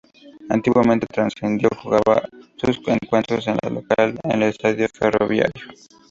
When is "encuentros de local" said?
2.87-4.19